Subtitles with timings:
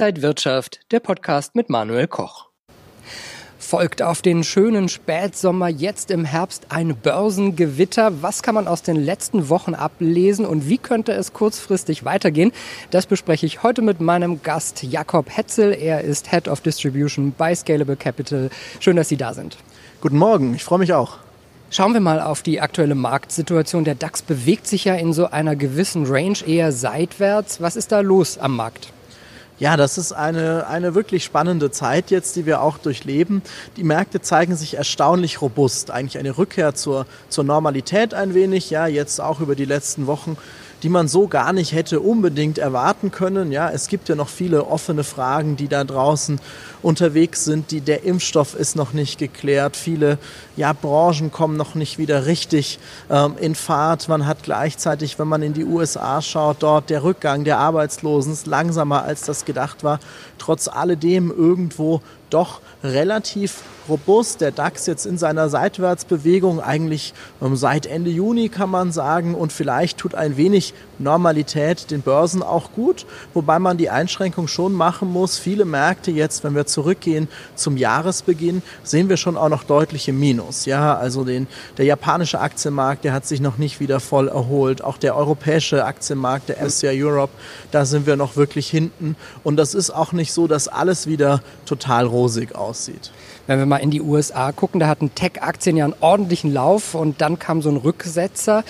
[0.00, 2.48] Inside Wirtschaft, der Podcast mit Manuel Koch.
[3.58, 8.22] Folgt auf den schönen Spätsommer jetzt im Herbst ein Börsengewitter.
[8.22, 12.50] Was kann man aus den letzten Wochen ablesen und wie könnte es kurzfristig weitergehen?
[12.90, 15.74] Das bespreche ich heute mit meinem Gast Jakob Hetzel.
[15.78, 18.48] Er ist Head of Distribution bei Scalable Capital.
[18.78, 19.58] Schön, dass Sie da sind.
[20.00, 21.18] Guten Morgen, ich freue mich auch.
[21.68, 23.84] Schauen wir mal auf die aktuelle Marktsituation.
[23.84, 27.60] Der DAX bewegt sich ja in so einer gewissen Range eher seitwärts.
[27.60, 28.94] Was ist da los am Markt?
[29.60, 33.42] Ja, das ist eine, eine wirklich spannende Zeit jetzt, die wir auch durchleben.
[33.76, 35.90] Die Märkte zeigen sich erstaunlich robust.
[35.90, 38.70] Eigentlich eine Rückkehr zur, zur Normalität ein wenig.
[38.70, 40.38] Ja, jetzt auch über die letzten Wochen
[40.82, 43.52] die man so gar nicht hätte unbedingt erwarten können.
[43.52, 46.40] Ja, es gibt ja noch viele offene Fragen, die da draußen
[46.82, 47.70] unterwegs sind.
[47.70, 49.76] Die, der Impfstoff ist noch nicht geklärt.
[49.76, 50.18] Viele
[50.60, 52.78] ja, Branchen kommen noch nicht wieder richtig
[53.08, 54.08] ähm, in Fahrt.
[54.08, 58.46] Man hat gleichzeitig, wenn man in die USA schaut, dort der Rückgang der Arbeitslosen ist
[58.46, 60.00] langsamer als das gedacht war.
[60.36, 64.40] Trotz alledem irgendwo doch relativ robust.
[64.40, 69.52] Der DAX jetzt in seiner Seitwärtsbewegung eigentlich ähm, seit Ende Juni kann man sagen und
[69.52, 75.10] vielleicht tut ein wenig Normalität den Börsen auch gut, wobei man die Einschränkung schon machen
[75.10, 75.38] muss.
[75.38, 80.49] Viele Märkte jetzt, wenn wir zurückgehen zum Jahresbeginn, sehen wir schon auch noch deutliche Minus.
[80.66, 81.46] Ja, also den,
[81.78, 84.82] der japanische Aktienmarkt, der hat sich noch nicht wieder voll erholt.
[84.82, 87.32] Auch der europäische Aktienmarkt, der MSCI Europe,
[87.70, 89.16] da sind wir noch wirklich hinten.
[89.44, 93.12] Und das ist auch nicht so, dass alles wieder total rosig aussieht.
[93.46, 97.20] Wenn wir mal in die USA gucken, da hatten Tech-Aktien ja einen ordentlichen Lauf und
[97.20, 98.64] dann kam so ein Rücksetzer.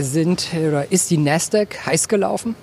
[0.00, 2.54] Sind oder ist die Nasdaq heiß gelaufen?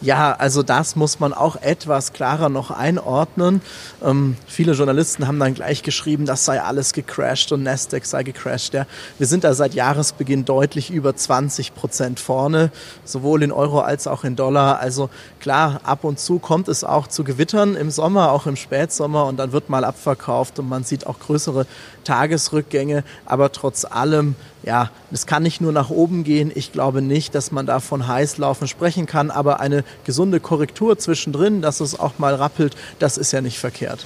[0.00, 3.60] Ja, also das muss man auch etwas klarer noch einordnen.
[4.00, 8.74] Ähm, viele Journalisten haben dann gleich geschrieben, das sei alles gecrashed und Nasdaq sei gecrashed.
[8.74, 8.86] Ja.
[9.18, 12.70] Wir sind da seit Jahresbeginn deutlich über 20 Prozent vorne,
[13.04, 14.78] sowohl in Euro als auch in Dollar.
[14.78, 19.26] Also klar, ab und zu kommt es auch zu Gewittern im Sommer, auch im Spätsommer
[19.26, 21.66] und dann wird mal abverkauft und man sieht auch größere
[22.04, 23.02] Tagesrückgänge.
[23.26, 26.50] Aber trotz allem ja, es kann nicht nur nach oben gehen.
[26.54, 31.62] Ich glaube nicht, dass man da von Heißlaufen sprechen kann, aber eine gesunde Korrektur zwischendrin,
[31.62, 34.04] dass es auch mal rappelt, das ist ja nicht verkehrt.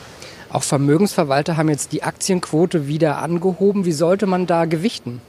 [0.51, 3.87] Auch Vermögensverwalter haben jetzt die Aktienquote wieder angehoben.
[3.87, 5.23] Wie sollte man da gewichten?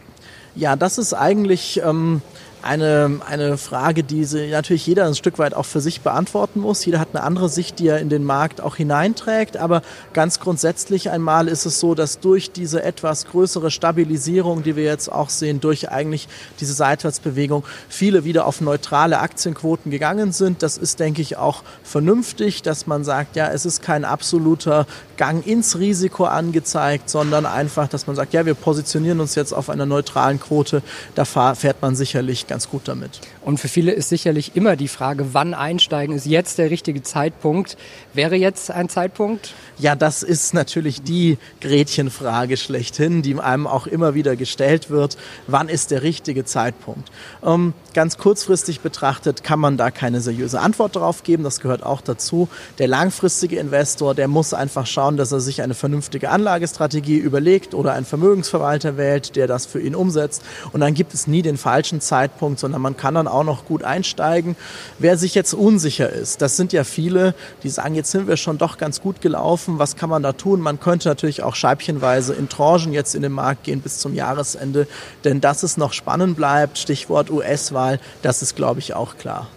[0.55, 2.21] Ja, das ist eigentlich ähm,
[2.63, 6.85] eine, eine Frage, die natürlich jeder ein Stück weit auch für sich beantworten muss.
[6.85, 9.57] Jeder hat eine andere Sicht, die er in den Markt auch hineinträgt.
[9.57, 9.81] Aber
[10.13, 15.11] ganz grundsätzlich einmal ist es so, dass durch diese etwas größere Stabilisierung, die wir jetzt
[15.11, 16.27] auch sehen, durch eigentlich
[16.59, 20.63] diese Seitwärtsbewegung, viele wieder auf neutrale Aktienquoten gegangen sind.
[20.63, 24.85] Das ist, denke ich, auch vernünftig, dass man sagt, ja, es ist kein absoluter
[25.17, 29.69] Gang ins Risiko angezeigt, sondern einfach, dass man sagt, ja, wir positionieren uns jetzt auf
[29.69, 30.81] einer neutralen Quote.
[31.15, 33.19] Da fährt man sicherlich ganz gut damit.
[33.41, 37.77] Und für viele ist sicherlich immer die Frage, wann einsteigen, ist jetzt der richtige Zeitpunkt.
[38.13, 39.53] Wäre jetzt ein Zeitpunkt?
[39.79, 45.17] Ja, das ist natürlich die Gretchenfrage schlechthin, die einem auch immer wieder gestellt wird.
[45.47, 47.11] Wann ist der richtige Zeitpunkt?
[47.43, 51.43] Ähm, ganz kurzfristig betrachtet kann man da keine seriöse Antwort darauf geben.
[51.43, 52.47] Das gehört auch dazu.
[52.77, 57.93] Der langfristige Investor, der muss einfach schauen, dass er sich eine vernünftige Anlagestrategie überlegt oder
[57.93, 60.43] einen Vermögensverwalter wählt, der das für ihn umsetzt.
[60.71, 63.65] Und dann gibt es nie den falschen Zeitpunkt Zeitpunkt, sondern man kann dann auch noch
[63.65, 64.55] gut einsteigen.
[64.99, 68.57] Wer sich jetzt unsicher ist, das sind ja viele, die sagen, jetzt sind wir schon
[68.57, 70.59] doch ganz gut gelaufen, was kann man da tun?
[70.59, 74.87] Man könnte natürlich auch scheibchenweise in Tranchen jetzt in den Markt gehen bis zum Jahresende,
[75.23, 79.47] denn dass es noch spannend bleibt, Stichwort US-Wahl, das ist, glaube ich, auch klar.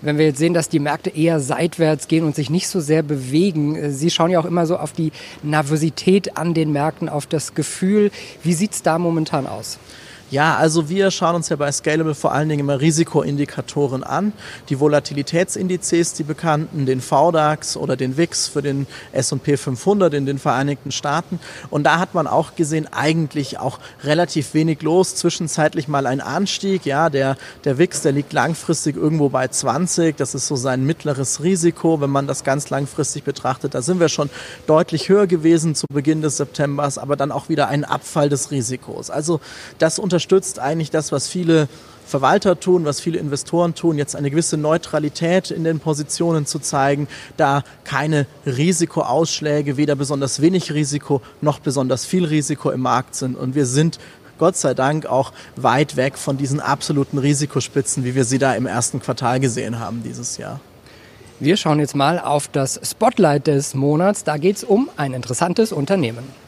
[0.00, 3.02] Wenn wir jetzt sehen, dass die Märkte eher seitwärts gehen und sich nicht so sehr
[3.02, 5.10] bewegen, äh, Sie schauen ja auch immer so auf die
[5.42, 8.10] Nervosität an den Märkten, auf das Gefühl.
[8.42, 9.78] Wie sieht es da momentan aus?
[10.30, 14.34] Ja, also wir schauen uns ja bei Scalable vor allen Dingen immer Risikoindikatoren an.
[14.68, 20.38] Die Volatilitätsindizes, die bekannten, den VDAX oder den VIX für den S&P 500 in den
[20.38, 21.40] Vereinigten Staaten.
[21.70, 25.14] Und da hat man auch gesehen, eigentlich auch relativ wenig los.
[25.14, 26.84] Zwischenzeitlich mal ein Anstieg.
[26.84, 30.14] Ja, der, der VIX, der liegt langfristig irgendwo bei 20.
[30.14, 33.72] Das ist so sein mittleres Risiko, wenn man das ganz langfristig betrachtet.
[33.72, 34.28] Da sind wir schon
[34.66, 39.08] deutlich höher gewesen zu Beginn des Septembers, aber dann auch wieder ein Abfall des Risikos.
[39.08, 39.40] Also
[39.78, 41.68] das unter unterstützt eigentlich das, was viele
[42.04, 47.06] Verwalter tun, was viele Investoren tun, jetzt eine gewisse Neutralität in den Positionen zu zeigen,
[47.36, 53.36] da keine Risikoausschläge, weder besonders wenig Risiko noch besonders viel Risiko im Markt sind.
[53.36, 54.00] Und wir sind
[54.38, 58.66] Gott sei Dank auch weit weg von diesen absoluten Risikospitzen, wie wir sie da im
[58.66, 60.58] ersten Quartal gesehen haben dieses Jahr.
[61.38, 64.24] Wir schauen jetzt mal auf das Spotlight des Monats.
[64.24, 66.47] Da geht es um ein interessantes Unternehmen.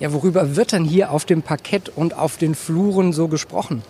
[0.00, 3.82] Ja, worüber wird denn hier auf dem Parkett und auf den Fluren so gesprochen?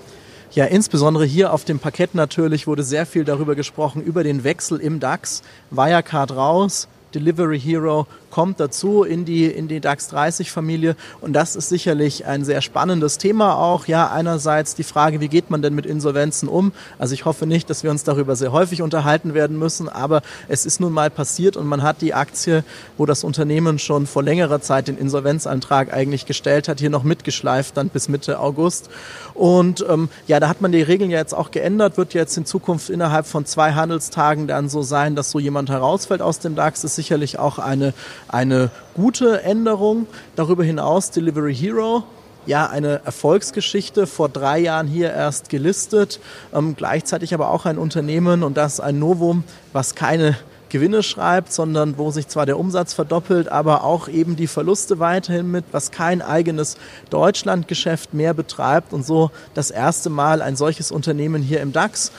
[0.51, 4.81] Ja, insbesondere hier auf dem Parkett natürlich wurde sehr viel darüber gesprochen, über den Wechsel
[4.81, 5.43] im DAX.
[5.71, 10.97] Wirecard raus, Delivery Hero kommt dazu in die, in die DAX 30 Familie.
[11.21, 13.87] Und das ist sicherlich ein sehr spannendes Thema auch.
[13.87, 16.73] Ja, einerseits die Frage, wie geht man denn mit Insolvenzen um?
[16.99, 20.67] Also ich hoffe nicht, dass wir uns darüber sehr häufig unterhalten werden müssen, aber es
[20.67, 22.65] ist nun mal passiert und man hat die Aktie,
[22.97, 27.77] wo das Unternehmen schon vor längerer Zeit den Insolvenzantrag eigentlich gestellt hat, hier noch mitgeschleift
[27.77, 28.91] dann bis Mitte August.
[29.35, 32.47] Und ähm, ja, da hat man die Regeln ja jetzt auch geändert, wird jetzt in
[32.47, 36.85] Zukunft innerhalb von zwei Handelstagen dann so sein, dass so jemand herausfällt aus dem DAX,
[36.85, 37.95] ist sicherlich auch eine
[38.33, 40.07] eine gute Änderung.
[40.37, 42.05] Darüber hinaus Delivery Hero,
[42.47, 46.21] ja, eine Erfolgsgeschichte, vor drei Jahren hier erst gelistet,
[46.55, 50.37] ähm, gleichzeitig aber auch ein Unternehmen und das ein Novum, was keine
[50.71, 55.51] Gewinne schreibt, sondern wo sich zwar der Umsatz verdoppelt, aber auch eben die Verluste weiterhin
[55.51, 56.77] mit, was kein eigenes
[57.11, 62.13] Deutschlandgeschäft mehr betreibt und so das erste Mal ein solches Unternehmen hier im DAX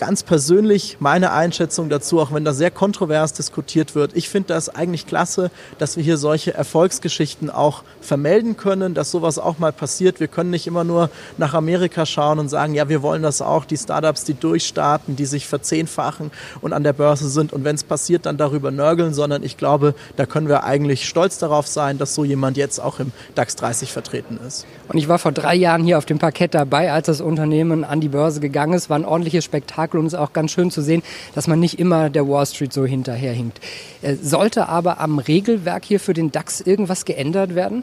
[0.00, 4.16] ganz persönlich meine Einschätzung dazu, auch wenn da sehr kontrovers diskutiert wird.
[4.16, 9.38] Ich finde das eigentlich klasse, dass wir hier solche Erfolgsgeschichten auch vermelden können, dass sowas
[9.38, 10.18] auch mal passiert.
[10.18, 13.66] Wir können nicht immer nur nach Amerika schauen und sagen, ja, wir wollen das auch,
[13.66, 16.30] die Startups, die durchstarten, die sich verzehnfachen
[16.62, 19.94] und an der Börse sind und wenn es passiert, dann darüber nörgeln, sondern ich glaube,
[20.16, 23.92] da können wir eigentlich stolz darauf sein, dass so jemand jetzt auch im DAX 30
[23.92, 24.64] vertreten ist.
[24.88, 28.00] Und ich war vor drei Jahren hier auf dem Parkett dabei, als das Unternehmen an
[28.00, 28.88] die Börse gegangen ist.
[28.88, 31.02] War ein ordentliches Spektakel Spektakel und es ist auch ganz schön zu sehen,
[31.34, 33.60] dass man nicht immer der Wall Street so hinterherhinkt.
[34.02, 37.82] Äh, sollte aber am Regelwerk hier für den DAX irgendwas geändert werden?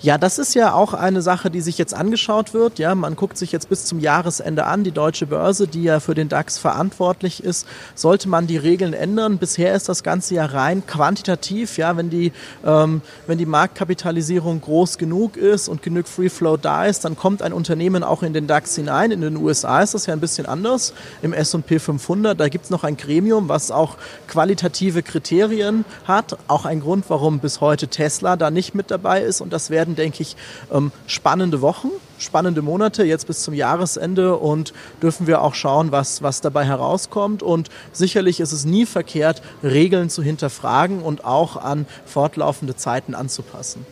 [0.00, 2.78] Ja, das ist ja auch eine Sache, die sich jetzt angeschaut wird.
[2.78, 6.14] Ja, man guckt sich jetzt bis zum Jahresende an, die deutsche Börse, die ja für
[6.14, 7.66] den DAX verantwortlich ist.
[7.96, 9.38] Sollte man die Regeln ändern?
[9.38, 11.78] Bisher ist das Ganze ja rein quantitativ.
[11.78, 12.32] Ja, wenn die,
[12.64, 17.42] ähm, wenn die Marktkapitalisierung groß genug ist und genug Free Flow da ist, dann kommt
[17.42, 19.10] ein Unternehmen auch in den DAX hinein.
[19.10, 20.92] In den USA ist das ja ein bisschen anders.
[21.22, 23.96] Im S&P 500, da gibt es noch ein Gremium, was auch
[24.28, 26.38] qualitative Kriterien hat.
[26.46, 29.40] Auch ein Grund, warum bis heute Tesla da nicht mit dabei ist.
[29.40, 30.36] Und das werden werden, denke ich,
[30.72, 36.22] ähm, spannende Wochen, spannende Monate jetzt bis zum Jahresende und dürfen wir auch schauen, was,
[36.22, 37.42] was dabei herauskommt.
[37.42, 43.86] Und sicherlich ist es nie verkehrt, Regeln zu hinterfragen und auch an fortlaufende Zeiten anzupassen.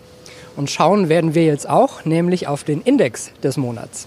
[0.56, 4.06] Und schauen werden wir jetzt auch, nämlich auf den Index des Monats.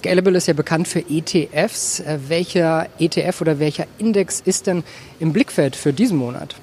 [0.00, 2.00] Scalable ist ja bekannt für ETFs.
[2.00, 4.82] Äh, welcher ETF oder welcher Index ist denn
[5.18, 6.54] im Blickfeld für diesen Monat?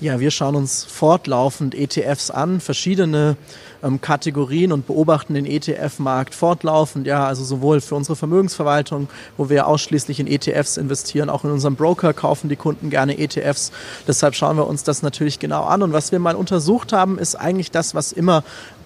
[0.00, 3.36] Ja, wir schauen uns fortlaufend ETFs an, verschiedene
[3.82, 7.06] ähm, Kategorien und beobachten den ETF-Markt fortlaufend.
[7.06, 11.76] Ja, also sowohl für unsere Vermögensverwaltung, wo wir ausschließlich in ETFs investieren, auch in unserem
[11.76, 13.72] Broker kaufen die Kunden gerne ETFs.
[14.08, 15.82] Deshalb schauen wir uns das natürlich genau an.
[15.82, 18.42] Und was wir mal untersucht haben, ist eigentlich das, was immer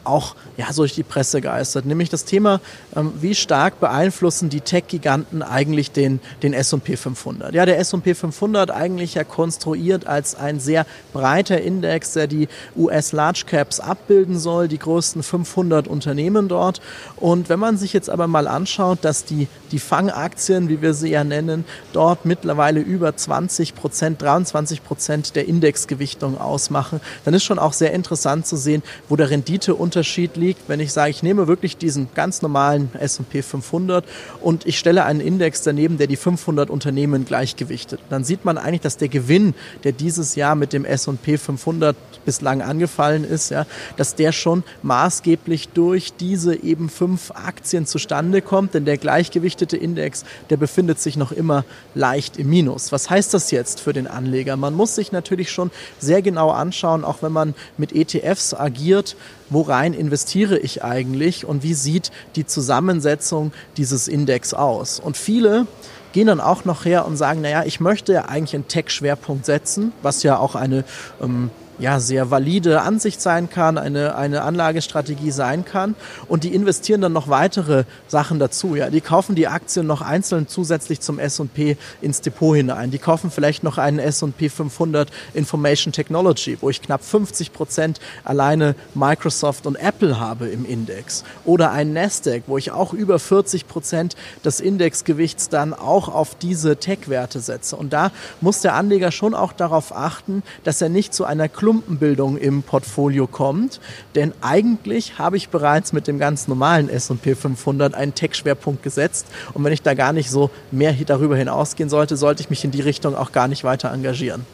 [0.06, 2.60] auch ja, so durch die Presse geistert, nämlich das Thema,
[2.94, 7.52] ähm, wie stark beeinflussen die Tech-Giganten eigentlich den, den S&P 500.
[7.52, 13.10] Ja, der S&P 500 eigentlich ja konstruiert als ein sehr breiter Index, der die US
[13.10, 16.80] Large Caps abbilden soll, die größten 500 Unternehmen dort.
[17.16, 21.10] Und wenn man sich jetzt aber mal anschaut, dass die, die Fangaktien, wie wir sie
[21.10, 27.58] ja nennen, dort mittlerweile über 20 Prozent, 23 Prozent der Indexgewichtung ausmachen, dann ist schon
[27.58, 31.46] auch sehr interessant zu sehen, wo der Renditeunterschied Unterschied liegt, wenn ich sage, ich nehme
[31.46, 34.04] wirklich diesen ganz normalen S&P 500
[34.42, 37.98] und ich stelle einen Index daneben, der die 500 Unternehmen gleichgewichtet.
[38.10, 42.60] Dann sieht man eigentlich, dass der Gewinn, der dieses Jahr mit dem S&P 500 bislang
[42.60, 43.64] angefallen ist, ja,
[43.96, 50.26] dass der schon maßgeblich durch diese eben fünf Aktien zustande kommt, denn der gleichgewichtete Index,
[50.50, 52.92] der befindet sich noch immer leicht im Minus.
[52.92, 54.58] Was heißt das jetzt für den Anleger?
[54.58, 59.16] Man muss sich natürlich schon sehr genau anschauen, auch wenn man mit ETFs agiert,
[59.50, 65.00] worein investiere ich eigentlich und wie sieht die Zusammensetzung dieses Index aus.
[65.00, 65.66] Und viele
[66.12, 69.92] gehen dann auch noch her und sagen, naja, ich möchte ja eigentlich einen Tech-Schwerpunkt setzen,
[70.02, 70.84] was ja auch eine
[71.22, 75.94] ähm, ja, sehr valide Ansicht sein kann, eine, eine Anlagestrategie sein kann.
[76.28, 78.74] Und die investieren dann noch weitere Sachen dazu.
[78.74, 82.90] Ja, die kaufen die Aktien noch einzeln zusätzlich zum S&P ins Depot hinein.
[82.90, 88.74] Die kaufen vielleicht noch einen S&P 500 Information Technology, wo ich knapp 50 Prozent alleine
[88.94, 91.24] Microsoft und Apple habe im Index.
[91.44, 96.76] Oder einen Nasdaq, wo ich auch über 40 Prozent des Indexgewichts dann auch auf diese
[96.76, 97.76] Tech-Werte setze.
[97.76, 102.38] Und da muss der Anleger schon auch darauf achten, dass er nicht zu einer Klumpenbildung
[102.38, 103.80] im Portfolio kommt.
[104.14, 109.26] Denn eigentlich habe ich bereits mit dem ganz normalen S&P 500 einen Tech-Schwerpunkt gesetzt.
[109.52, 112.70] Und wenn ich da gar nicht so mehr darüber hinausgehen sollte, sollte ich mich in
[112.70, 114.46] die Richtung auch gar nicht weiter engagieren.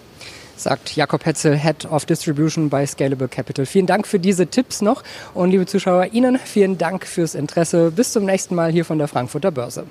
[0.56, 3.66] sagt Jakob Hetzel, Head of Distribution bei Scalable Capital.
[3.66, 5.02] Vielen Dank für diese Tipps noch
[5.34, 7.90] und liebe Zuschauer, Ihnen vielen Dank fürs Interesse.
[7.90, 9.84] Bis zum nächsten Mal hier von der Frankfurter Börse.